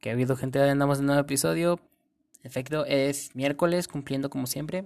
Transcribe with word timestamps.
que 0.00 0.10
ha 0.10 0.12
habido 0.12 0.36
gente, 0.36 0.60
andamos 0.60 0.98
en 0.98 1.06
nuevo 1.06 1.20
episodio. 1.20 1.80
Efecto, 2.42 2.84
es 2.86 3.34
miércoles, 3.34 3.88
cumpliendo 3.88 4.30
como 4.30 4.46
siempre. 4.46 4.84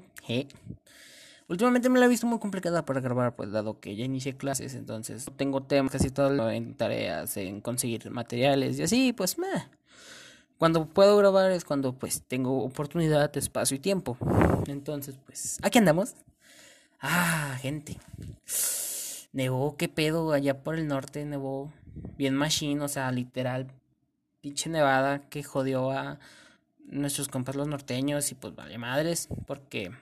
Últimamente 1.48 1.90
me 1.90 1.98
la 1.98 2.06
he 2.06 2.08
visto 2.08 2.26
muy 2.26 2.38
complicada 2.38 2.84
para 2.84 3.00
grabar, 3.00 3.36
pues 3.36 3.50
dado 3.52 3.78
que 3.78 3.94
ya 3.94 4.04
inicié 4.04 4.36
clases, 4.36 4.74
entonces 4.74 5.26
tengo 5.36 5.62
temas 5.62 5.92
casi 5.92 6.08
todo 6.08 6.50
en 6.50 6.74
tareas, 6.74 7.36
en 7.36 7.60
conseguir 7.60 8.10
materiales 8.10 8.78
y 8.78 8.82
así, 8.84 9.12
pues 9.12 9.36
meh. 9.38 9.68
Cuando 10.56 10.86
puedo 10.86 11.16
grabar 11.16 11.50
es 11.50 11.64
cuando 11.64 11.92
pues 11.92 12.22
tengo 12.22 12.62
oportunidad, 12.64 13.36
espacio 13.36 13.76
y 13.76 13.80
tiempo. 13.80 14.16
Entonces, 14.66 15.16
pues, 15.26 15.58
aquí 15.60 15.78
andamos. 15.78 16.14
Ah, 17.00 17.58
gente. 17.60 17.98
Nevó, 19.32 19.76
qué 19.76 19.88
pedo, 19.88 20.32
allá 20.32 20.62
por 20.62 20.76
el 20.76 20.86
norte 20.86 21.24
nevó. 21.24 21.72
Bien 22.16 22.34
machine, 22.34 22.80
o 22.80 22.88
sea, 22.88 23.10
literal. 23.10 23.72
Pinche 24.42 24.68
nevada 24.68 25.28
que 25.30 25.42
jodió 25.42 25.92
a 25.92 26.18
nuestros 26.84 27.28
compas 27.28 27.54
los 27.54 27.68
norteños 27.68 28.30
y 28.32 28.34
pues 28.34 28.54
vale 28.54 28.76
madres. 28.76 29.28
Porque 29.46 29.92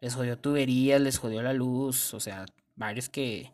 les 0.00 0.14
jodió 0.14 0.38
tuberías, 0.38 1.00
les 1.00 1.18
jodió 1.18 1.42
la 1.42 1.52
luz. 1.52 2.14
O 2.14 2.20
sea, 2.20 2.46
varios 2.76 3.08
que 3.08 3.52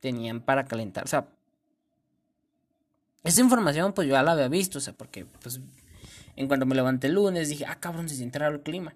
tenían 0.00 0.42
para 0.42 0.66
calentar. 0.66 1.04
O 1.04 1.08
sea, 1.08 1.28
esa 3.24 3.40
información 3.40 3.94
pues 3.94 4.06
yo 4.06 4.12
ya 4.12 4.22
la 4.22 4.32
había 4.32 4.48
visto. 4.48 4.78
O 4.78 4.80
sea, 4.82 4.92
porque 4.92 5.24
pues 5.24 5.60
en 6.36 6.46
cuanto 6.46 6.66
me 6.66 6.76
levanté 6.76 7.06
el 7.06 7.14
lunes 7.14 7.48
dije, 7.48 7.64
ah, 7.66 7.80
cabrón, 7.80 8.08
se 8.08 8.16
siente 8.16 8.38
raro 8.38 8.56
el 8.56 8.62
clima. 8.62 8.94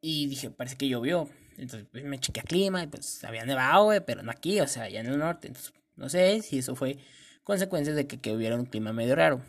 Y 0.00 0.28
dije, 0.28 0.50
parece 0.50 0.76
que 0.76 0.88
llovió. 0.88 1.28
Entonces 1.56 1.88
pues, 1.90 2.04
me 2.04 2.20
chequé 2.20 2.40
a 2.40 2.44
clima 2.44 2.84
y 2.84 2.86
pues 2.86 3.24
había 3.24 3.44
nevado, 3.44 3.90
pero 4.06 4.22
no 4.22 4.30
aquí, 4.30 4.60
o 4.60 4.68
sea, 4.68 4.84
allá 4.84 5.00
en 5.00 5.06
el 5.06 5.18
norte. 5.18 5.48
Entonces, 5.48 5.74
no 5.96 6.08
sé 6.08 6.40
si 6.42 6.58
eso 6.58 6.76
fue 6.76 6.98
consecuencia 7.48 7.94
de 7.94 8.06
que, 8.06 8.20
que 8.20 8.36
hubiera 8.36 8.56
un 8.56 8.66
clima 8.66 8.92
medio 8.92 9.16
raro. 9.16 9.40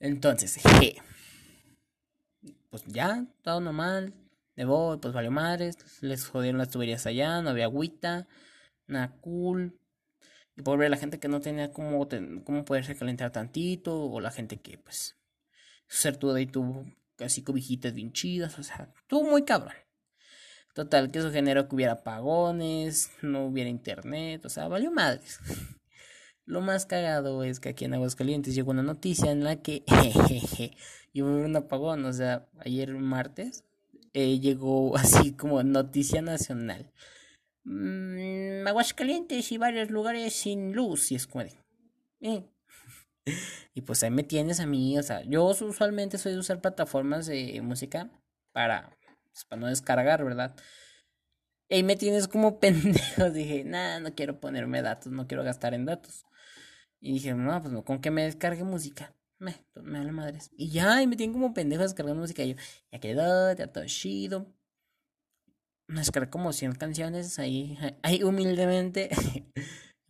Entonces, 0.00 0.58
je. 0.80 0.96
pues 2.70 2.82
ya, 2.86 3.26
todo 3.42 3.60
normal. 3.60 4.14
Nevó, 4.56 4.98
pues 4.98 5.12
valió 5.12 5.30
madres. 5.30 5.76
Les 6.00 6.26
jodieron 6.26 6.56
las 6.56 6.70
tuberías 6.70 7.04
allá, 7.04 7.42
no 7.42 7.50
había 7.50 7.66
agüita, 7.66 8.26
nada 8.86 9.14
cool. 9.20 9.78
Y 10.56 10.62
por 10.62 10.78
ver 10.78 10.88
la 10.88 10.96
gente 10.96 11.20
que 11.20 11.28
no 11.28 11.42
tenía 11.42 11.72
cómo, 11.72 12.08
cómo 12.42 12.64
poderse 12.64 12.96
calentar 12.96 13.30
tantito, 13.30 14.06
o 14.06 14.18
la 14.18 14.30
gente 14.30 14.62
que, 14.62 14.78
pues, 14.78 15.18
ser 15.88 16.16
todo 16.16 16.38
y 16.38 16.46
tuvo 16.46 16.86
casi 17.16 17.42
cobijitas 17.44 17.92
bien 17.92 18.12
chidas, 18.12 18.58
o 18.58 18.62
sea, 18.62 18.90
estuvo 18.96 19.24
muy 19.24 19.44
cabrón. 19.44 19.74
Total, 20.74 21.10
que 21.10 21.18
eso 21.18 21.30
generó 21.30 21.68
que 21.68 21.74
hubiera 21.74 21.92
apagones, 21.92 23.10
no 23.20 23.44
hubiera 23.44 23.68
internet, 23.68 24.46
o 24.46 24.48
sea, 24.48 24.68
valió 24.68 24.90
madres. 24.90 25.38
Lo 26.44 26.60
más 26.60 26.86
cagado 26.86 27.44
es 27.44 27.60
que 27.60 27.70
aquí 27.70 27.84
en 27.84 27.94
Aguascalientes 27.94 28.54
llegó 28.54 28.72
una 28.72 28.82
noticia 28.82 29.30
en 29.30 29.44
la 29.44 29.56
que 29.56 29.84
jejeje, 30.28 30.76
hubo 31.14 31.28
un 31.28 31.56
apagón, 31.56 32.04
o 32.04 32.12
sea, 32.12 32.48
ayer 32.58 32.92
martes 32.94 33.64
eh, 34.12 34.40
llegó 34.40 34.96
así 34.96 35.32
como 35.32 35.62
noticia 35.62 36.22
nacional. 36.22 36.92
Mm, 37.64 38.66
Aguascalientes 38.66 39.52
y 39.52 39.58
varios 39.58 39.90
lugares 39.90 40.32
sin 40.32 40.72
luz 40.72 41.12
y 41.12 41.14
es 41.14 41.26
como 41.26 41.44
eh. 42.20 42.44
Y 43.74 43.82
pues 43.82 44.02
ahí 44.02 44.10
me 44.10 44.24
tienes 44.24 44.58
a 44.60 44.66
mí, 44.66 44.98
o 44.98 45.02
sea, 45.02 45.22
yo 45.22 45.44
usualmente 45.44 46.18
soy 46.18 46.32
de 46.32 46.38
usar 46.38 46.60
plataformas 46.60 47.26
de 47.26 47.60
música 47.62 48.10
para 48.52 48.96
pues, 49.32 49.44
para 49.46 49.60
no 49.60 49.66
descargar, 49.68 50.24
¿verdad? 50.24 50.54
Y 51.68 51.82
me 51.82 51.96
tienes 51.96 52.28
como 52.28 52.60
pendejo. 52.60 53.30
Dije, 53.30 53.64
nada, 53.64 53.98
no 54.00 54.14
quiero 54.14 54.38
ponerme 54.40 54.82
datos, 54.82 55.10
no 55.12 55.26
quiero 55.26 55.42
gastar 55.42 55.74
en 55.74 55.86
datos. 55.86 56.26
Y 57.02 57.12
dije, 57.14 57.34
no, 57.34 57.60
pues 57.60 57.72
no, 57.72 57.84
con 57.84 58.00
que 58.00 58.12
me 58.12 58.22
descargue 58.22 58.62
música. 58.62 59.12
Me, 59.40 59.56
me 59.74 59.98
vale 59.98 60.12
madres. 60.12 60.50
Y 60.56 60.70
ya, 60.70 61.02
y 61.02 61.08
me 61.08 61.16
tienen 61.16 61.32
como 61.32 61.52
pendejo 61.52 61.82
descargando 61.82 62.20
música. 62.20 62.44
Y 62.44 62.54
yo, 62.54 62.60
ya 62.92 63.00
quedó, 63.00 63.52
ya 63.54 63.66
todo 63.66 63.84
chido. 63.86 64.46
Me 65.88 65.98
descargué 65.98 66.30
como 66.30 66.52
100 66.52 66.76
canciones 66.76 67.40
ahí, 67.40 67.76
ahí 68.02 68.22
humildemente. 68.22 69.10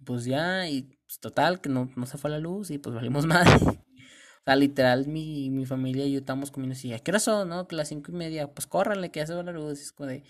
pues 0.04 0.26
ya, 0.26 0.68
y 0.68 0.82
pues 0.82 1.18
total, 1.18 1.62
que 1.62 1.70
no, 1.70 1.90
no 1.96 2.04
se 2.04 2.18
fue 2.18 2.30
la 2.30 2.38
luz 2.38 2.70
y 2.70 2.76
pues 2.76 2.94
valimos 2.94 3.24
madre. 3.26 3.54
O 3.54 4.44
sea, 4.44 4.56
literal, 4.56 5.06
mi, 5.06 5.48
mi 5.48 5.64
familia 5.64 6.04
y 6.04 6.12
yo 6.12 6.18
estamos 6.18 6.50
comiendo 6.50 6.74
así. 6.74 6.92
¿A 6.92 6.98
qué 6.98 7.10
hora 7.10 7.20
son, 7.20 7.48
no? 7.48 7.66
Que 7.66 7.76
las 7.76 7.88
cinco 7.88 8.12
y 8.12 8.14
media. 8.14 8.52
Pues 8.52 8.66
córranle, 8.66 9.10
que 9.10 9.20
ya 9.20 9.26
se 9.26 9.34
va 9.34 9.42
la 9.42 9.52
luz. 9.52 9.80
Es 9.80 9.92
como 9.92 10.10
de... 10.10 10.24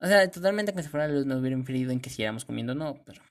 O 0.00 0.06
sea, 0.06 0.30
totalmente 0.30 0.74
que 0.74 0.82
se 0.82 0.90
fuera 0.90 1.08
la 1.08 1.14
luz 1.14 1.24
no 1.24 1.38
hubiera 1.38 1.56
inferido 1.56 1.92
en 1.92 2.00
que 2.00 2.10
siguiéramos 2.10 2.44
comiendo, 2.44 2.74
no. 2.74 3.02
Pero 3.06 3.22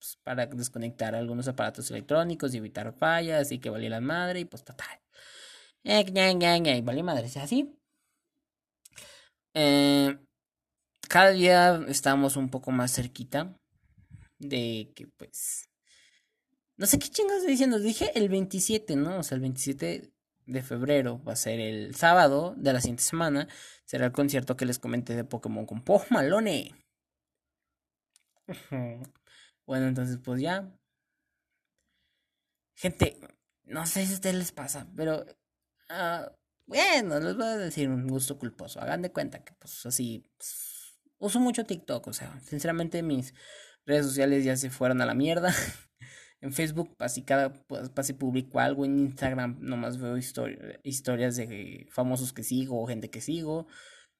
pues, 0.00 0.18
para 0.24 0.46
desconectar 0.46 1.14
algunos 1.14 1.46
aparatos 1.46 1.90
electrónicos 1.90 2.54
y 2.54 2.56
evitar 2.56 2.94
fallas 2.94 3.52
y 3.52 3.58
que 3.58 3.68
valiera 3.68 3.96
la 3.96 4.00
madre. 4.00 4.40
Y 4.40 4.44
pues 4.46 4.64
total. 4.64 4.98
Eh, 5.84 6.04
y 6.08 6.80
vale 6.80 7.02
madre. 7.02 7.26
¿Es 7.26 7.36
así? 7.36 7.76
Eh, 9.52 10.18
cada 11.08 11.30
día 11.30 11.84
estamos 11.88 12.36
un 12.36 12.48
poco 12.48 12.70
más 12.70 12.94
cerquita 12.94 13.54
de 14.38 14.92
que 14.94 15.06
pues 15.06 15.68
no 16.76 16.86
sé 16.86 16.98
qué 16.98 17.08
chingados 17.08 17.40
estoy 17.40 17.52
diciendo. 17.52 17.78
Dije 17.78 18.10
el 18.14 18.30
27, 18.30 18.96
¿no? 18.96 19.18
O 19.18 19.22
sea, 19.22 19.34
el 19.34 19.42
27 19.42 20.12
de 20.46 20.62
febrero 20.62 21.22
va 21.24 21.34
a 21.34 21.36
ser 21.36 21.60
el 21.60 21.94
sábado 21.94 22.54
de 22.56 22.72
la 22.72 22.80
siguiente 22.80 23.02
semana. 23.02 23.48
Será 23.84 24.06
el 24.06 24.12
concierto 24.12 24.56
que 24.56 24.64
les 24.64 24.78
comenté 24.78 25.14
de 25.14 25.24
Pokémon 25.24 25.66
con 25.66 25.82
Poh 25.84 26.04
Malone. 26.10 26.74
Bueno, 29.70 29.86
entonces 29.86 30.18
pues 30.18 30.40
ya. 30.40 30.68
Gente, 32.74 33.20
no 33.62 33.86
sé 33.86 34.04
si 34.04 34.10
a 34.10 34.14
ustedes 34.16 34.34
les 34.34 34.50
pasa, 34.50 34.90
pero... 34.96 35.24
Uh, 35.88 36.28
bueno, 36.66 37.20
les 37.20 37.36
voy 37.36 37.46
a 37.46 37.56
decir 37.56 37.88
un 37.88 38.08
gusto 38.08 38.36
culposo. 38.36 38.80
Hagan 38.80 39.02
de 39.02 39.12
cuenta 39.12 39.44
que 39.44 39.52
pues 39.52 39.86
así... 39.86 40.24
Pues, 40.36 40.98
uso 41.18 41.38
mucho 41.38 41.66
TikTok, 41.66 42.04
o 42.04 42.12
sea, 42.12 42.40
sinceramente 42.40 43.04
mis 43.04 43.32
redes 43.86 44.06
sociales 44.06 44.42
ya 44.44 44.56
se 44.56 44.70
fueron 44.70 45.00
a 45.02 45.06
la 45.06 45.14
mierda. 45.14 45.54
En 46.42 46.54
Facebook, 46.54 46.96
así 46.98 47.22
cada, 47.22 47.52
pues, 47.52 47.92
así 47.94 48.14
publico 48.14 48.60
algo. 48.60 48.86
En 48.86 48.98
Instagram 48.98 49.58
nomás 49.60 49.98
veo 49.98 50.16
historias 50.16 51.36
de 51.36 51.86
famosos 51.92 52.32
que 52.32 52.42
sigo 52.42 52.82
o 52.82 52.86
gente 52.86 53.10
que 53.10 53.20
sigo. 53.20 53.66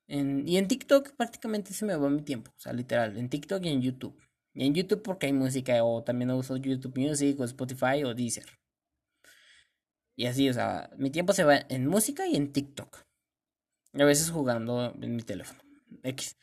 En, 0.06 0.46
y 0.46 0.58
en 0.58 0.68
TikTok 0.68 1.16
prácticamente 1.16 1.72
se 1.72 1.86
me 1.86 1.96
va 1.96 2.10
mi 2.10 2.20
tiempo. 2.20 2.52
O 2.54 2.60
sea, 2.60 2.74
literal, 2.74 3.16
en 3.16 3.30
TikTok 3.30 3.64
y 3.64 3.70
en 3.70 3.80
YouTube. 3.80 4.20
Y 4.54 4.66
en 4.66 4.74
YouTube 4.74 5.02
porque 5.02 5.26
hay 5.26 5.32
música 5.32 5.82
o 5.84 6.02
también 6.02 6.30
uso 6.30 6.56
YouTube 6.56 6.98
Music 6.98 7.38
o 7.40 7.44
Spotify 7.44 8.04
o 8.04 8.14
Deezer. 8.14 8.46
Y 10.16 10.26
así, 10.26 10.48
o 10.48 10.52
sea, 10.52 10.90
mi 10.98 11.10
tiempo 11.10 11.32
se 11.32 11.44
va 11.44 11.56
en 11.68 11.86
música 11.86 12.26
y 12.26 12.36
en 12.36 12.52
TikTok. 12.52 13.06
a 13.94 14.04
veces 14.04 14.30
jugando 14.30 14.94
en 15.00 15.16
mi 15.16 15.22
teléfono. 15.22 15.60
X. 16.02 16.36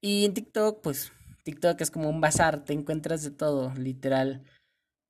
Y 0.00 0.24
en 0.24 0.34
TikTok, 0.34 0.82
pues, 0.82 1.12
TikTok 1.44 1.80
es 1.80 1.90
como 1.90 2.10
un 2.10 2.20
bazar, 2.20 2.64
te 2.64 2.72
encuentras 2.72 3.22
de 3.22 3.30
todo, 3.30 3.72
literal 3.74 4.44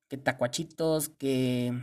que 0.09 0.17
tacuachitos, 0.17 1.09
que, 1.09 1.73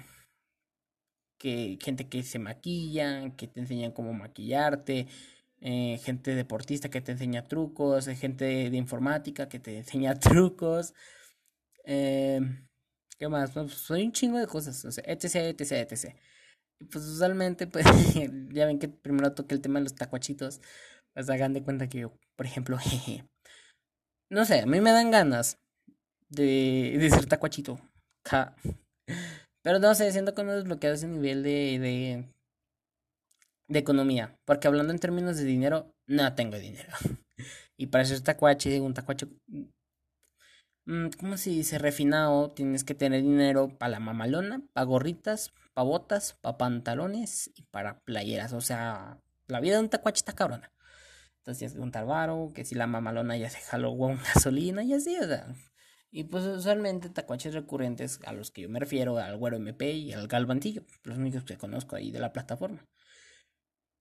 que 1.38 1.78
gente 1.82 2.08
que 2.08 2.22
se 2.22 2.38
maquilla, 2.38 3.36
que 3.36 3.46
te 3.46 3.60
enseñan 3.60 3.92
cómo 3.92 4.12
maquillarte, 4.12 5.06
eh, 5.60 5.98
gente 6.04 6.34
deportista 6.34 6.90
que 6.90 7.00
te 7.00 7.12
enseña 7.12 7.44
trucos, 7.44 8.08
eh, 8.08 8.16
gente 8.16 8.44
de, 8.70 8.76
informática 8.76 9.48
que 9.48 9.58
te 9.58 9.76
enseña 9.78 10.18
trucos. 10.18 10.94
Eh, 11.84 12.40
¿Qué 13.18 13.28
más? 13.28 13.52
Pues 13.52 13.72
soy 13.72 14.04
un 14.04 14.12
chingo 14.12 14.38
de 14.38 14.46
cosas, 14.46 14.84
o 14.84 14.92
sea, 14.92 15.04
etc, 15.06 15.36
etc, 15.58 15.72
etc. 15.90 16.16
Pues 16.90 17.04
usualmente, 17.06 17.66
pues, 17.66 17.86
ya 18.52 18.66
ven 18.66 18.78
que 18.78 18.88
primero 18.88 19.32
toqué 19.32 19.54
el 19.54 19.62
tema 19.62 19.78
de 19.78 19.84
los 19.84 19.94
tacuachitos. 19.94 20.60
Pues 21.14 21.30
hagan 21.30 21.54
de 21.54 21.62
cuenta 21.62 21.88
que 21.88 22.00
yo, 22.00 22.12
por 22.36 22.46
ejemplo, 22.46 22.78
jeje. 22.78 23.24
No 24.30 24.44
sé, 24.44 24.60
a 24.60 24.66
mí 24.66 24.80
me 24.80 24.92
dan 24.92 25.10
ganas 25.10 25.58
de, 26.28 26.96
de 26.98 27.10
ser 27.10 27.26
tacuachito. 27.26 27.80
Pero 29.62 29.78
no 29.78 29.94
sé, 29.94 30.12
siento 30.12 30.34
que 30.34 30.42
uno 30.42 30.54
desbloquea 30.54 30.92
ese 30.92 31.08
nivel 31.08 31.42
de, 31.42 31.78
de, 31.78 32.35
de 33.68 33.78
economía. 33.78 34.38
Porque 34.44 34.68
hablando 34.68 34.92
en 34.92 34.98
términos 34.98 35.36
de 35.36 35.44
dinero, 35.44 35.94
no 36.06 36.34
tengo 36.34 36.58
dinero. 36.58 36.92
Y 37.78 37.88
para 37.88 38.06
ser 38.06 38.22
tacuache, 38.22 38.80
un 38.80 38.94
tacuache, 38.94 39.26
mm, 40.86 41.08
¿cómo 41.18 41.36
se 41.36 41.50
dice? 41.50 41.78
Refinado, 41.78 42.52
tienes 42.52 42.84
que 42.84 42.94
tener 42.94 43.20
dinero 43.20 43.76
para 43.76 43.90
la 43.90 44.00
mamalona, 44.00 44.62
para 44.72 44.86
gorritas, 44.86 45.52
para 45.74 45.84
botas, 45.84 46.38
para 46.40 46.56
pantalones 46.56 47.50
y 47.54 47.64
para 47.64 48.00
playeras. 48.00 48.54
O 48.54 48.62
sea, 48.62 49.20
la 49.46 49.60
vida 49.60 49.74
de 49.74 49.80
un 49.80 49.90
tacuache 49.90 50.20
está 50.20 50.32
cabrona. 50.32 50.72
Entonces 51.40 51.58
tienes 51.58 51.74
que 51.74 51.80
juntar 51.80 52.06
varo, 52.06 52.52
que 52.54 52.64
si 52.64 52.74
la 52.74 52.86
mamalona 52.86 53.36
ya 53.36 53.50
se 53.50 53.60
jaló 53.60 53.94
con 53.98 54.16
gasolina 54.16 54.82
y 54.82 54.94
así, 54.94 55.18
o 55.18 55.26
sea, 55.26 55.54
y 56.10 56.24
pues 56.24 56.44
usualmente 56.46 57.10
tacuaches 57.10 57.54
recurrentes 57.54 58.20
a 58.24 58.32
los 58.32 58.50
que 58.50 58.62
yo 58.62 58.68
me 58.68 58.80
refiero, 58.80 59.18
al 59.18 59.36
Güero 59.36 59.58
MP 59.58 59.92
y 59.92 60.12
al 60.12 60.28
Galvantillo, 60.28 60.82
los 61.04 61.18
únicos 61.18 61.44
que 61.44 61.58
conozco 61.58 61.94
ahí 61.94 62.10
de 62.10 62.20
la 62.20 62.32
plataforma. 62.32 62.86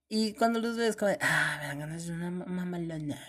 Y 0.07 0.33
cuando 0.33 0.59
los 0.59 0.77
ves, 0.77 0.95
como, 0.95 1.11
ah, 1.21 1.57
me 1.61 1.67
dan 1.67 1.79
ganas 1.79 2.05
de 2.05 2.13
una 2.13 2.29
mamalona. 2.31 3.19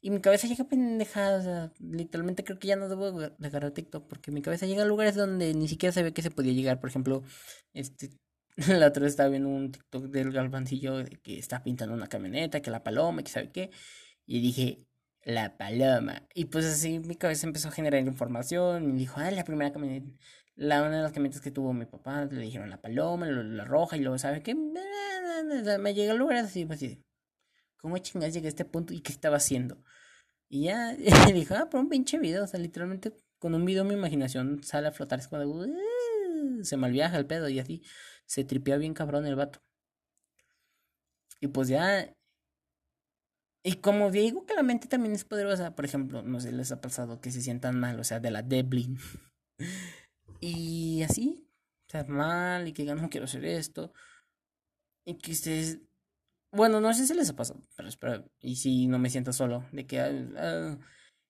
Y 0.00 0.10
mi 0.10 0.20
cabeza 0.20 0.46
llega 0.46 0.64
pendejada, 0.64 1.38
o 1.38 1.42
sea, 1.42 1.72
literalmente 1.80 2.44
creo 2.44 2.58
que 2.58 2.68
ya 2.68 2.76
no 2.76 2.88
debo 2.88 3.10
de 3.12 3.46
agarrar 3.46 3.72
TikTok 3.72 4.06
porque 4.08 4.30
mi 4.30 4.42
cabeza 4.42 4.66
llega 4.66 4.82
a 4.84 4.86
lugares 4.86 5.16
donde 5.16 5.54
ni 5.54 5.66
siquiera 5.68 5.92
sabía 5.92 6.12
que 6.12 6.22
se 6.22 6.30
podía 6.30 6.52
llegar. 6.52 6.80
Por 6.80 6.88
ejemplo, 6.90 7.24
este, 7.72 8.10
la 8.68 8.88
otra 8.88 9.02
vez 9.02 9.12
estaba 9.12 9.28
viendo 9.30 9.48
un 9.48 9.72
TikTok 9.72 10.04
del 10.04 10.32
galvancillo 10.32 11.04
que 11.22 11.38
está 11.38 11.62
pintando 11.64 11.94
una 11.94 12.08
camioneta, 12.08 12.60
que 12.62 12.70
la 12.70 12.84
paloma, 12.84 13.22
que 13.22 13.30
sabe 13.30 13.50
qué. 13.50 13.70
Y 14.26 14.40
dije, 14.40 14.86
la 15.24 15.56
paloma. 15.58 16.26
Y 16.34 16.46
pues 16.46 16.64
así 16.66 17.00
mi 17.00 17.16
cabeza 17.16 17.46
empezó 17.46 17.68
a 17.68 17.72
generar 17.72 18.00
información 18.02 18.94
y 18.94 18.98
dijo, 18.98 19.20
ah, 19.20 19.30
la 19.30 19.44
primera 19.44 19.72
camioneta, 19.72 20.10
la 20.56 20.82
una 20.82 20.96
de 20.96 21.02
las 21.02 21.12
camionetas 21.12 21.42
que 21.42 21.50
tuvo 21.50 21.72
mi 21.72 21.86
papá, 21.86 22.24
le 22.24 22.40
dijeron 22.40 22.70
la 22.70 22.80
paloma, 22.80 23.26
la, 23.26 23.64
roja, 23.64 23.96
y 23.96 24.00
luego, 24.00 24.18
¿sabe 24.18 24.42
qué? 24.42 24.54
Me 25.80 25.94
llega 25.94 26.12
al 26.12 26.18
lugar 26.18 26.38
así, 26.38 26.64
pues 26.64 26.78
así, 26.78 27.04
¿cómo 27.76 27.98
chingas 27.98 28.34
llegué 28.34 28.46
a 28.46 28.50
este 28.50 28.64
punto 28.64 28.94
y 28.94 29.00
qué 29.00 29.12
estaba 29.12 29.36
haciendo? 29.36 29.82
Y 30.48 30.64
ya 30.64 30.94
dijo, 31.34 31.54
ah, 31.54 31.68
por 31.70 31.80
un 31.80 31.88
pinche 31.88 32.18
video, 32.18 32.44
o 32.44 32.46
sea, 32.46 32.60
literalmente 32.60 33.12
con 33.38 33.54
un 33.54 33.64
video 33.64 33.84
mi 33.84 33.94
imaginación 33.94 34.62
sale 34.62 34.88
a 34.88 34.92
flotar, 34.92 35.18
es 35.18 35.28
como 35.28 35.62
de, 35.62 36.64
se 36.64 36.76
malviaja 36.76 37.18
el 37.18 37.26
pedo 37.26 37.48
y 37.48 37.58
así, 37.58 37.82
se 38.26 38.44
tripea 38.44 38.76
bien 38.76 38.94
cabrón 38.94 39.26
el 39.26 39.36
vato. 39.36 39.60
Y 41.40 41.48
pues 41.48 41.68
ya 41.68 42.12
y 43.68 43.74
como 43.74 44.10
digo 44.10 44.46
que 44.46 44.54
la 44.54 44.62
mente 44.62 44.88
también 44.88 45.14
es 45.14 45.24
poderosa, 45.24 45.74
por 45.74 45.84
ejemplo, 45.84 46.22
no 46.22 46.40
sé, 46.40 46.52
les 46.52 46.72
ha 46.72 46.80
pasado 46.80 47.20
que 47.20 47.30
se 47.30 47.42
sientan 47.42 47.78
mal, 47.78 47.98
o 48.00 48.04
sea, 48.04 48.20
de 48.20 48.30
la 48.30 48.42
Deblin. 48.42 48.98
y 50.40 51.02
así, 51.02 51.46
o 51.86 51.90
sea, 51.90 52.04
mal 52.04 52.68
y 52.68 52.72
que 52.72 52.84
ya 52.84 52.94
no 52.94 53.10
quiero 53.10 53.24
hacer 53.24 53.44
esto. 53.44 53.92
Y 55.08 55.14
que 55.14 55.32
ustedes... 55.32 55.78
Bueno, 56.52 56.82
no 56.82 56.92
sé 56.92 57.06
si 57.06 57.14
les 57.14 57.30
ha 57.30 57.36
pasado, 57.36 57.62
pero 57.74 57.88
espero, 57.88 58.30
y 58.40 58.56
si 58.56 58.86
no 58.88 58.98
me 58.98 59.08
siento 59.08 59.32
solo, 59.32 59.64
de 59.72 59.86
que... 59.86 60.00
Ah, 60.00 60.10
ah, 60.36 60.78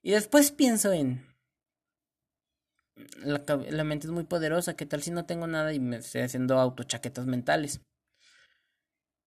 y 0.02 0.10
después 0.10 0.50
pienso 0.50 0.92
en... 0.92 1.24
La, 3.18 3.44
la, 3.70 3.84
mente 3.84 4.08
es 4.08 4.12
muy 4.12 4.24
poderosa, 4.24 4.74
¿qué 4.74 4.84
tal 4.84 5.02
si 5.02 5.12
no 5.12 5.26
tengo 5.26 5.46
nada 5.46 5.72
y 5.72 5.78
me 5.78 5.98
estoy 5.98 6.22
haciendo 6.22 6.58
autochaquetas 6.58 7.26
mentales? 7.26 7.80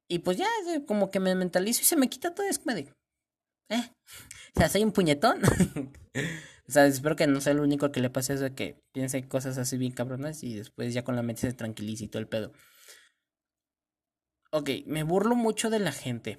Y 0.10 0.20
pues 0.20 0.36
ya, 0.36 0.48
como 0.86 1.10
que 1.12 1.22
me 1.22 1.34
mentalizo 1.34 1.82
y 1.82 1.86
se 1.86 1.96
me 1.96 2.10
quita 2.10 2.36
todo, 2.36 2.46
es 2.46 2.60
como 2.60 2.76
de, 2.76 2.94
¿Eh? 3.70 3.90
O 4.54 4.60
sea, 4.60 4.68
soy 4.68 4.84
un 4.84 4.92
puñetón. 4.92 5.40
o 6.68 6.72
sea, 6.72 6.88
espero 6.88 7.16
que 7.16 7.26
no 7.26 7.40
sea 7.40 7.54
el 7.54 7.62
único 7.62 7.94
que 7.94 8.02
le 8.02 8.10
pase 8.10 8.34
eso 8.34 8.44
de 8.44 8.54
que 8.54 8.82
piense 8.92 9.26
cosas 9.30 9.58
así 9.58 9.78
bien 9.78 9.94
cabronas 9.94 10.44
y 10.44 10.56
después 10.56 10.94
ya 10.94 11.06
con 11.06 11.16
la 11.16 11.24
mente 11.24 11.44
se 11.44 11.54
tranquiliza 11.54 12.04
y 12.04 12.10
todo 12.10 12.22
el 12.22 12.28
pedo. 12.28 12.52
Ok, 14.54 14.70
me 14.86 15.04
burlo 15.04 15.36
mucho 15.36 15.70
de 15.70 15.80
la 15.80 15.94
gente. 15.94 16.38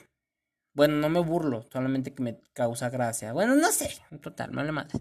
Bueno, 0.74 0.96
no 0.96 1.08
me 1.08 1.20
burlo, 1.20 1.66
solamente 1.72 2.14
que 2.14 2.22
me 2.22 2.40
causa 2.52 2.90
gracia. 2.90 3.32
Bueno, 3.32 3.56
no 3.56 3.70
sé, 3.72 3.90
en 4.10 4.20
total, 4.20 4.50
me 4.50 4.56
vale 4.58 4.72
madre. 4.72 5.00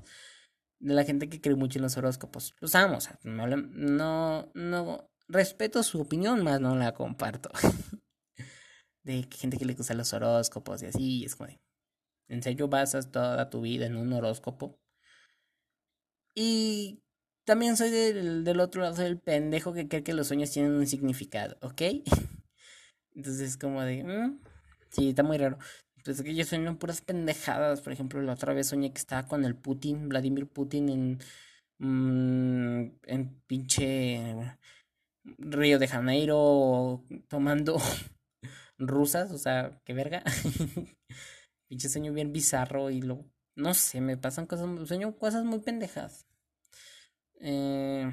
De 0.80 0.94
la 0.94 1.04
gente 1.04 1.30
que 1.30 1.42
cree 1.42 1.56
mucho 1.56 1.80
en 1.80 1.84
los 1.84 1.98
horóscopos. 1.98 2.56
Los 2.60 2.74
amo, 2.76 2.98
o 2.98 3.02
sea, 3.02 3.20
no, 3.24 4.52
no, 4.54 5.12
respeto 5.28 5.84
su 5.84 6.02
opinión, 6.02 6.44
más 6.44 6.62
no 6.62 6.76
la 6.76 6.94
comparto. 6.94 7.52
de 9.04 9.28
gente 9.32 9.58
que 9.58 9.66
le 9.66 9.74
gusta 9.74 9.94
los 9.94 10.14
horóscopos 10.14 10.82
y 10.84 10.86
así, 10.88 11.26
es 11.26 11.36
como 11.36 11.48
de, 11.50 11.62
¿En 12.30 12.42
serio 12.42 12.70
basas 12.70 13.12
toda 13.12 13.50
tu 13.50 13.62
vida 13.62 13.86
en 13.88 13.98
un 13.98 14.14
horóscopo? 14.14 14.80
Y 16.34 17.04
también 17.44 17.76
soy 17.76 17.90
del, 17.90 18.46
del 18.46 18.60
otro 18.62 18.82
lado, 18.82 18.96
soy 18.96 19.08
el 19.08 19.20
pendejo 19.20 19.74
que 19.74 19.90
cree 19.90 20.04
que 20.04 20.14
los 20.14 20.28
sueños 20.28 20.52
tienen 20.52 20.72
un 20.72 20.88
significado, 20.88 21.58
¿ok? 21.62 21.82
Entonces, 23.16 23.58
como 23.58 23.82
de, 23.82 24.04
mm, 24.04 24.40
sí, 24.90 25.10
está 25.10 25.24
muy 25.24 25.38
raro. 25.38 25.58
Pues 26.04 26.22
que 26.24 26.34
yo 26.36 26.46
sueño 26.46 26.78
puras 26.80 27.02
pendejadas. 27.02 27.82
Por 27.82 27.94
ejemplo, 27.94 28.22
la 28.22 28.34
otra 28.34 28.54
vez 28.54 28.68
soñé 28.68 28.92
que 28.94 29.00
estaba 29.00 29.28
con 29.28 29.46
el 29.46 29.56
Putin, 29.56 30.10
Vladimir 30.10 30.48
Putin, 30.48 30.90
en, 30.90 31.20
mm, 31.80 32.92
en 33.06 33.42
pinche 33.48 34.58
Río 35.24 35.80
de 35.80 35.88
Janeiro, 35.88 37.04
tomando 37.28 37.78
rusas, 38.80 39.32
o 39.32 39.38
sea, 39.38 39.80
qué 39.86 39.94
verga. 39.94 40.24
pinche 41.70 41.90
sueño 41.90 42.14
bien 42.14 42.34
bizarro 42.34 42.90
y 42.90 43.02
lo, 43.02 43.26
no 43.56 43.74
sé, 43.74 44.02
me 44.02 44.18
pasan 44.18 44.48
cosas, 44.48 44.68
sueño 44.88 45.18
cosas 45.18 45.46
muy 45.46 45.60
pendejas. 45.60 46.26
Eh, 47.40 48.12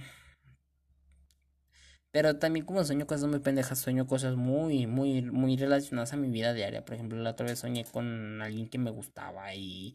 pero 2.11 2.39
también 2.39 2.65
como 2.65 2.85
sueño 2.85 3.07
cosas 3.07 3.29
muy 3.29 3.41
pendejas, 3.41 3.79
sueño 3.81 4.07
cosas 4.07 4.37
muy, 4.37 4.87
muy, 4.87 5.23
muy 5.23 5.57
relacionadas 5.57 6.13
a 6.13 6.17
mi 6.17 6.29
vida 6.31 6.55
diaria. 6.55 6.85
Por 6.85 6.95
ejemplo, 6.95 7.19
la 7.19 7.31
otra 7.31 7.47
vez 7.47 7.59
soñé 7.59 7.85
con 7.85 8.41
alguien 8.43 8.69
que 8.69 8.79
me 8.79 8.91
gustaba 8.91 9.55
y 9.55 9.95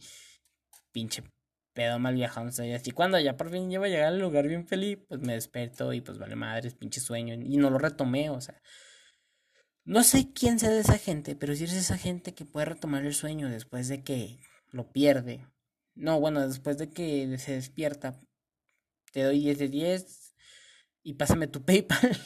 pinche 0.92 1.24
pedo 1.74 2.00
mal 2.00 2.16
viajando. 2.16 2.64
y 2.64 2.74
así 2.74 2.92
cuando 2.92 3.20
ya 3.20 3.36
por 3.36 3.50
fin 3.50 3.70
llevo 3.70 3.86
a 3.86 3.88
llegar 3.88 4.08
al 4.08 4.20
lugar 4.20 4.48
bien 4.48 4.68
feliz, 4.68 5.00
pues 5.08 5.22
me 5.22 5.34
desperto 5.34 5.92
y 5.94 6.02
pues 6.02 6.20
vale 6.20 6.36
madres, 6.36 6.76
pinche 6.76 7.02
sueño. 7.02 7.34
Y 7.36 7.58
no 7.58 7.70
lo 7.70 7.80
retomé, 7.80 8.30
o 8.30 8.40
sea. 8.42 8.62
No 9.86 10.04
sé 10.04 10.32
quién 10.34 10.60
sea 10.60 10.70
de 10.70 10.80
esa 10.80 10.98
gente, 10.98 11.36
pero 11.36 11.56
si 11.56 11.64
eres 11.64 11.76
esa 11.76 11.98
gente 11.98 12.34
que 12.34 12.46
puede 12.46 12.68
retomar 12.68 13.06
el 13.06 13.14
sueño 13.14 13.50
después 13.50 13.90
de 13.90 14.04
que 14.04 14.40
lo 14.72 14.92
pierde. 14.92 15.46
No, 15.96 16.20
bueno, 16.20 16.48
después 16.48 16.78
de 16.78 16.90
que 16.90 17.38
se 17.38 17.54
despierta. 17.54 18.22
Te 19.12 19.24
doy 19.24 19.40
10 19.40 19.60
de 19.60 19.68
10 19.70 20.23
y 21.04 21.14
pásame 21.14 21.48
tu 21.48 21.62
PayPal. 21.66 22.18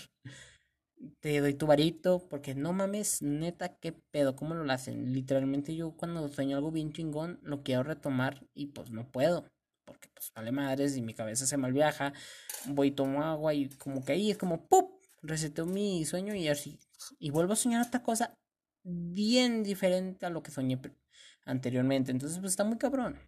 te 1.20 1.40
doy 1.40 1.54
tu 1.54 1.68
varito, 1.68 2.28
porque 2.30 2.56
no 2.56 2.74
mames, 2.74 3.22
neta, 3.22 3.78
qué 3.78 3.94
pedo, 4.12 4.36
¿cómo 4.36 4.54
lo 4.54 4.72
hacen? 4.72 5.14
Literalmente 5.14 5.76
yo 5.76 5.92
cuando 5.96 6.28
sueño 6.30 6.58
algo 6.58 6.72
bien 6.72 6.92
chingón, 6.94 7.40
lo 7.44 7.64
quiero 7.64 7.84
retomar 7.84 8.48
y 8.54 8.68
pues 8.68 8.92
no 8.92 9.10
puedo. 9.12 9.46
Porque 9.86 10.10
pues 10.14 10.32
vale 10.36 10.52
madres 10.52 10.98
y 10.98 11.02
mi 11.02 11.14
cabeza 11.14 11.46
se 11.46 11.58
mal 11.58 11.72
viaja. 11.72 12.14
Voy 12.66 12.92
tomo 12.92 13.24
agua 13.24 13.54
y 13.54 13.70
como 13.70 14.04
que 14.04 14.14
ahí 14.14 14.32
es 14.32 14.38
como 14.38 14.68
¡pup! 14.68 14.98
reseteo 15.22 15.66
mi 15.66 16.06
sueño 16.06 16.36
y 16.36 16.48
así. 16.48 16.80
Y 17.20 17.32
vuelvo 17.32 17.54
a 17.54 17.56
soñar 17.56 17.86
otra 17.86 18.04
cosa 18.04 18.38
bien 18.84 19.64
diferente 19.64 20.26
a 20.26 20.30
lo 20.30 20.44
que 20.44 20.52
soñé 20.52 20.80
anteriormente. 21.46 22.12
Entonces, 22.12 22.40
pues 22.40 22.52
está 22.52 22.64
muy 22.64 22.78
cabrón. 22.78 23.20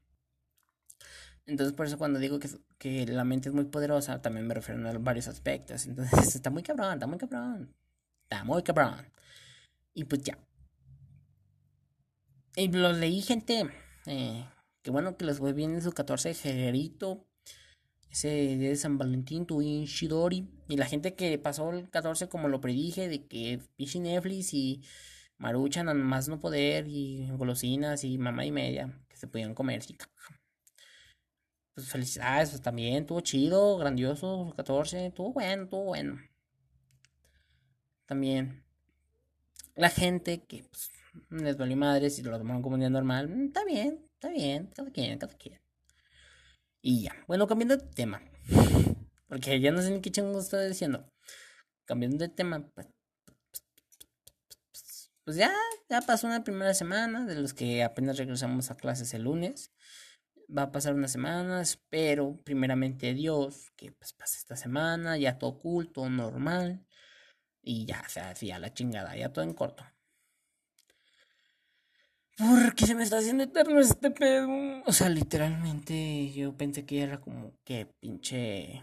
Entonces, 1.50 1.74
por 1.74 1.88
eso 1.88 1.98
cuando 1.98 2.20
digo 2.20 2.40
que, 2.40 2.50
que 2.78 3.06
la 3.08 3.24
mente 3.24 3.50
es 3.50 3.56
muy 3.56 3.66
poderosa, 3.66 4.22
también 4.22 4.48
me 4.48 4.54
refiero 4.54 4.88
a 4.88 4.94
varios 5.00 5.28
aspectos. 5.28 5.88
Entonces, 5.88 6.14
está 6.36 6.50
muy 6.50 6.64
cabrón, 6.64 6.94
está 6.94 7.08
muy 7.08 7.18
cabrón. 7.18 7.76
Está 8.24 8.44
muy 8.44 8.64
cabrón. 8.64 9.12
Y 9.94 10.04
pues 10.06 10.22
ya. 10.24 10.38
Y 12.56 12.72
lo 12.72 12.94
leí, 12.94 13.22
gente. 13.22 13.70
Eh, 14.06 14.46
que 14.82 14.92
bueno 14.92 15.18
que 15.18 15.26
les 15.26 15.40
fue 15.40 15.54
bien 15.54 15.74
en 15.74 15.82
su 15.82 15.92
14 15.92 16.30
de 16.30 16.36
ese 18.12 18.30
día 18.58 18.70
de 18.70 18.76
San 18.76 18.98
Valentín, 18.98 19.46
tuve 19.46 19.86
Shidori. 19.86 20.48
Y 20.68 20.78
la 20.78 20.86
gente 20.86 21.16
que 21.16 21.38
pasó 21.38 21.72
el 21.72 21.90
14 21.90 22.30
como 22.30 22.48
lo 22.48 22.62
predije, 22.62 23.08
de 23.08 23.26
que 23.28 23.60
Pichi 23.76 24.00
Netflix 24.00 24.54
y 24.54 24.84
Maruchan 25.38 25.96
más 25.98 26.28
no 26.28 26.40
poder, 26.40 26.88
y 26.88 27.28
golosinas 27.32 28.04
y 28.04 28.18
mamá 28.18 28.46
y 28.46 28.52
media, 28.52 29.00
que 29.08 29.18
se 29.18 29.28
podían 29.28 29.54
comer. 29.56 29.84
Pues 31.80 31.92
felicidades, 31.92 32.50
pues 32.50 32.62
también, 32.62 33.04
estuvo 33.04 33.22
chido, 33.22 33.78
grandioso, 33.78 34.50
el 34.50 34.54
14, 34.54 35.06
estuvo 35.06 35.32
bueno, 35.32 35.64
estuvo 35.64 35.86
bueno. 35.86 36.20
También, 38.06 38.66
la 39.76 39.90
gente 39.90 40.44
que 40.44 40.66
pues, 40.66 40.92
les 41.30 41.56
valió 41.56 41.78
madre 41.78 42.10
si 42.10 42.22
lo 42.22 42.38
tomaron 42.38 42.62
como 42.62 42.74
un 42.74 42.82
día 42.82 42.90
normal, 42.90 43.30
mm, 43.30 43.46
está 43.46 43.64
bien, 43.64 44.06
está 44.14 44.28
bien, 44.28 44.68
cada 44.76 44.92
quien, 44.92 45.18
cada 45.20 45.34
quien. 45.38 45.62
Y 46.82 47.04
ya. 47.04 47.16
Bueno, 47.28 47.48
cambiando 47.48 47.78
de 47.78 47.84
tema. 47.94 48.22
Porque 49.30 49.62
ya 49.62 49.72
no 49.72 49.82
sé 49.82 49.92
ni 49.92 50.02
qué 50.02 50.12
chingo 50.12 50.38
estoy 50.38 50.68
diciendo. 50.68 51.10
Cambiando 51.86 52.18
de 52.18 52.28
tema. 52.28 52.70
Pues, 52.76 52.90
pues 55.24 55.38
ya, 55.38 55.54
ya 55.90 56.02
pasó 56.02 56.28
una 56.28 56.44
primera 56.44 56.74
semana 56.74 57.26
de 57.26 57.36
los 57.36 57.54
que 57.54 57.84
apenas 57.84 58.18
regresamos 58.18 58.70
a 58.70 58.76
clases 58.76 59.14
el 59.14 59.24
lunes. 59.24 59.72
Va 60.56 60.64
a 60.64 60.72
pasar 60.72 60.96
una 60.96 61.08
semana, 61.08 61.62
espero 61.62 62.40
primeramente 62.44 63.14
Dios 63.14 63.72
que 63.76 63.92
pues 63.92 64.14
pase 64.14 64.38
esta 64.38 64.56
semana, 64.56 65.18
ya 65.18 65.38
todo 65.38 65.60
culto, 65.60 66.10
normal. 66.10 66.86
Y 67.62 67.86
ya, 67.86 68.02
o 68.06 68.10
sea, 68.10 68.34
ya 68.34 68.58
la 68.58 68.74
chingada, 68.74 69.16
ya 69.16 69.32
todo 69.32 69.44
en 69.46 69.54
corto. 69.54 69.86
Porque 72.38 72.86
se 72.86 72.96
me 72.96 73.04
está 73.04 73.18
haciendo 73.18 73.44
eterno 73.44 73.80
este 73.80 74.12
pedo. 74.12 74.48
O 74.86 74.94
sea, 74.94 75.10
literalmente 75.10 76.32
yo 76.32 76.56
pensé 76.56 76.86
que 76.86 77.02
era 77.02 77.20
como 77.20 77.54
que 77.66 77.86
pinche 78.00 78.82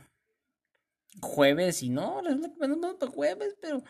jueves 1.21 1.83
y 1.83 1.89
no, 1.89 2.21
resulta 2.21 2.51
que 2.51 2.95
para 2.99 3.13
jueves, 3.13 3.57
pero 3.61 3.83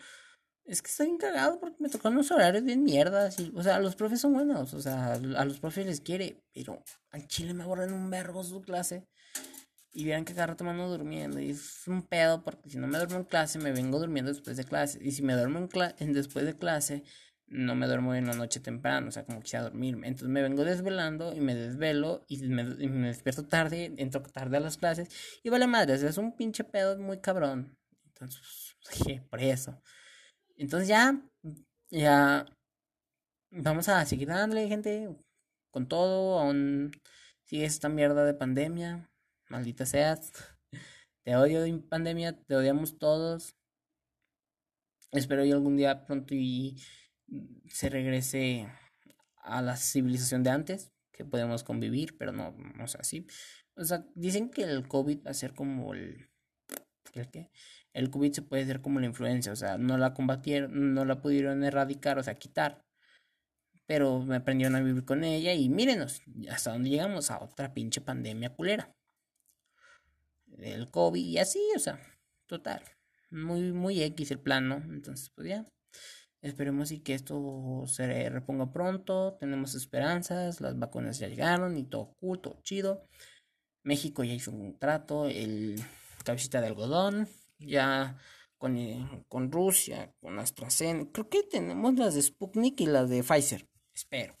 es 0.67 0.81
que 0.81 0.89
estoy 0.89 1.07
encagado 1.07 1.59
porque 1.59 1.77
me 1.79 1.89
tocan 1.89 2.13
unos 2.13 2.29
horarios 2.31 2.63
bien 2.63 2.83
mierdas. 2.83 3.37
o 3.55 3.63
sea, 3.63 3.79
los 3.79 3.95
profes 3.95 4.21
son 4.21 4.33
buenos, 4.33 4.73
o 4.73 4.81
sea, 4.81 5.13
a 5.13 5.45
los 5.45 5.59
profes 5.59 5.85
les 5.85 6.01
quiere, 6.01 6.43
pero 6.53 6.83
al 7.11 7.27
chile 7.27 7.53
me 7.53 7.63
abordan 7.63 7.93
un 7.93 8.09
vergo 8.09 8.43
su 8.43 8.61
clase. 8.61 9.07
Y 9.93 10.05
vean 10.05 10.25
que 10.25 10.33
cada 10.33 10.47
rato 10.47 10.63
me 10.63 10.73
durmiendo. 10.75 11.39
Y 11.39 11.51
es 11.51 11.87
un 11.87 12.03
pedo 12.03 12.43
porque 12.43 12.69
si 12.69 12.77
no 12.77 12.85
me 12.85 12.99
duermo 12.99 13.17
en 13.17 13.23
clase, 13.23 13.57
me 13.57 13.71
vengo 13.71 13.97
durmiendo 13.97 14.31
después 14.31 14.55
de 14.55 14.63
clase. 14.63 14.99
Y 15.01 15.11
si 15.11 15.23
me 15.23 15.33
duermo 15.33 15.67
en 15.97 16.13
después 16.13 16.45
de 16.45 16.55
clase, 16.55 17.03
no 17.47 17.75
me 17.75 17.87
duermo 17.87 18.13
en 18.13 18.27
la 18.27 18.33
noche 18.33 18.59
temprano, 18.59 19.07
o 19.07 19.11
sea, 19.11 19.25
como 19.25 19.41
quisiera 19.41 19.63
dormirme. 19.63 20.07
Entonces 20.07 20.29
me 20.29 20.41
vengo 20.41 20.63
desvelando 20.65 21.33
y 21.33 21.39
me 21.39 21.55
desvelo 21.55 22.25
y 22.27 22.37
me, 22.47 22.63
despierto 23.07 23.47
tarde, 23.47 23.93
entro 23.97 24.21
tarde 24.21 24.57
a 24.57 24.59
las 24.59 24.77
clases 24.77 25.09
y 25.43 25.49
vale 25.49 25.67
madre, 25.67 25.93
o 25.93 25.97
sea, 25.97 26.09
es 26.09 26.17
un 26.17 26.35
pinche 26.35 26.63
pedo 26.63 26.97
muy 26.99 27.19
cabrón. 27.19 27.77
Entonces, 28.07 28.75
pues, 28.83 29.21
por 29.29 29.41
eso. 29.41 29.81
Entonces 30.57 30.87
ya, 30.87 31.21
ya, 31.91 32.45
vamos 33.51 33.87
a 33.89 34.05
seguir 34.05 34.27
dándole, 34.27 34.67
gente, 34.67 35.15
con 35.71 35.87
todo, 35.87 36.39
aún 36.39 36.91
sigue 37.45 37.65
esta 37.65 37.89
mierda 37.89 38.25
de 38.25 38.33
pandemia, 38.33 39.09
maldita 39.49 39.85
seas. 39.85 40.31
Te 41.23 41.35
odio, 41.35 41.61
pandemia, 41.89 42.33
te 42.33 42.55
odiamos 42.55 42.97
todos. 42.97 43.57
Espero 45.11 45.43
yo 45.43 45.55
algún 45.55 45.75
día 45.75 46.05
pronto 46.05 46.33
y 46.33 46.81
se 47.67 47.89
regrese 47.89 48.67
a 49.35 49.61
la 49.61 49.75
civilización 49.75 50.43
de 50.43 50.51
antes, 50.51 50.93
que 51.11 51.25
podemos 51.25 51.63
convivir, 51.65 52.17
pero 52.17 52.31
no, 52.31 52.51
no 52.51 52.85
es 52.85 52.95
así. 52.95 53.27
O 53.75 53.83
sea, 53.83 54.05
dicen 54.15 54.49
que 54.49 54.63
el 54.63 54.87
COVID 54.87 55.25
va 55.25 55.31
a 55.31 55.33
ser 55.33 55.53
como 55.53 55.93
el... 55.93 56.29
¿El 57.13 57.29
qué? 57.29 57.51
El 57.97 58.11
COVID 58.11 58.31
se 58.31 58.43
puede 58.43 58.61
hacer 58.61 58.81
como 58.81 58.99
la 58.99 59.07
influencia, 59.07 59.51
o 59.51 59.55
sea, 59.55 59.79
no 59.79 59.97
la 59.97 60.13
combatieron, 60.13 60.93
no 60.93 61.03
la 61.03 61.19
pudieron 61.19 61.63
erradicar, 61.63 62.19
o 62.19 62.23
sea, 62.23 62.35
quitar. 62.35 62.85
Pero 63.87 64.19
me 64.19 64.35
aprendieron 64.35 64.75
a 64.75 64.81
vivir 64.81 65.03
con 65.03 65.23
ella 65.23 65.53
y 65.55 65.67
mírenos, 65.67 66.21
hasta 66.51 66.73
dónde 66.73 66.91
llegamos 66.91 67.31
a 67.31 67.43
otra 67.43 67.73
pinche 67.73 67.99
pandemia 68.01 68.53
culera. 68.53 68.93
El 70.59 70.91
COVID 70.91 71.25
y 71.25 71.39
así, 71.39 71.59
o 71.75 71.79
sea, 71.79 71.99
total. 72.45 72.83
Muy, 73.31 73.73
muy 73.73 74.03
X 74.03 74.29
el 74.29 74.39
plan, 74.41 74.69
¿no? 74.69 74.75
Entonces, 74.75 75.31
pues 75.33 75.47
ya. 75.47 75.67
Esperemos 76.43 76.91
y 76.91 76.99
que 76.99 77.15
esto 77.15 77.83
se 77.87 78.29
reponga 78.29 78.71
pronto. 78.71 79.37
Tenemos 79.39 79.73
esperanzas. 79.73 80.61
Las 80.61 80.77
vacunas 80.77 81.17
ya 81.17 81.27
llegaron 81.27 81.77
y 81.77 81.83
todo 81.83 82.13
cool, 82.19 82.41
chido. 82.61 83.07
México 83.83 84.23
ya 84.23 84.33
hizo 84.33 84.51
un 84.51 84.77
trato. 84.77 85.27
El 85.27 85.81
cabecita 86.23 86.61
de 86.61 86.67
algodón. 86.67 87.27
Ya 87.59 88.17
con, 88.57 88.77
eh, 88.77 89.23
con 89.27 89.51
Rusia, 89.51 90.13
con 90.19 90.39
AstraZeneca. 90.39 91.11
Creo 91.11 91.29
que 91.29 91.43
tenemos 91.43 91.97
las 91.97 92.15
de 92.15 92.21
Sputnik 92.21 92.81
y 92.81 92.85
las 92.85 93.09
de 93.09 93.23
Pfizer. 93.23 93.67
Espero. 93.93 94.37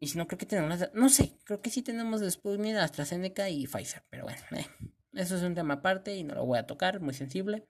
Y 0.00 0.08
si 0.08 0.18
no, 0.18 0.26
creo 0.26 0.38
que 0.38 0.46
tenemos 0.46 0.70
las 0.70 0.80
de, 0.80 0.90
No 0.94 1.08
sé, 1.08 1.38
creo 1.44 1.62
que 1.62 1.70
sí 1.70 1.82
tenemos 1.82 2.20
de 2.20 2.30
Sputnik, 2.30 2.76
AstraZeneca 2.76 3.48
y 3.50 3.66
Pfizer. 3.66 4.04
Pero 4.10 4.24
bueno, 4.24 4.40
eh, 4.56 4.66
eso 5.12 5.36
es 5.36 5.42
un 5.42 5.54
tema 5.54 5.74
aparte 5.74 6.16
y 6.16 6.24
no 6.24 6.34
lo 6.34 6.44
voy 6.44 6.58
a 6.58 6.66
tocar, 6.66 7.00
muy 7.00 7.14
sensible. 7.14 7.68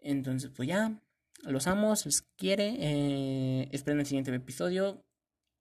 Entonces, 0.00 0.50
pues 0.54 0.68
ya, 0.68 1.00
los 1.42 1.66
amo, 1.66 1.92
les 2.04 2.22
quiere. 2.36 2.76
Eh, 2.78 3.68
esperen 3.72 4.00
el 4.00 4.06
siguiente 4.06 4.34
episodio. 4.34 5.04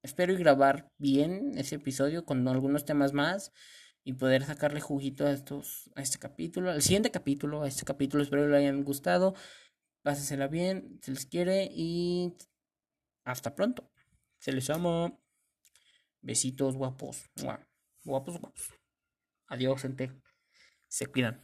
Espero 0.03 0.33
y 0.33 0.37
grabar 0.37 0.91
bien 0.97 1.57
ese 1.57 1.75
episodio 1.75 2.23
con 2.23 2.47
algunos 2.47 2.85
temas 2.85 3.13
más 3.13 3.51
y 4.07 4.13
poder 4.13 4.45
sacarle 4.45 4.79
juguito 4.79 5.25
a 5.25 5.31
estos 5.31 5.91
a 5.93 6.01
este 6.01 6.17
capítulo, 6.17 6.71
al 6.71 6.81
siguiente 6.81 7.11
capítulo, 7.11 7.63
a 7.63 7.67
este 7.67 7.83
capítulo. 7.83 8.23
Espero 8.23 8.43
que 8.43 8.47
les 8.47 8.59
hayan 8.59 8.85
gustado. 8.85 9.35
Pásensela 10.01 10.47
bien, 10.47 10.97
se 11.01 11.11
les 11.11 11.25
quiere 11.25 11.69
y 11.69 12.33
hasta 13.25 13.53
pronto. 13.53 13.91
Se 14.37 14.53
les 14.53 14.69
amo. 14.69 15.21
Besitos 16.21 16.77
guapos. 16.77 17.29
Guapos, 18.05 18.39
guapos. 18.39 18.69
Adiós, 19.47 19.81
gente. 19.81 20.13
Se 20.87 21.07
cuidan. 21.07 21.43